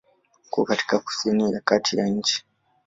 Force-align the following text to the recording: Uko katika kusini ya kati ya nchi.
Uko 0.47 0.63
katika 0.65 0.99
kusini 0.99 1.51
ya 1.53 1.61
kati 1.61 1.97
ya 1.97 2.07
nchi. 2.07 2.45